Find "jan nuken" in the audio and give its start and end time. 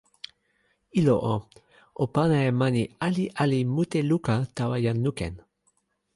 4.85-5.33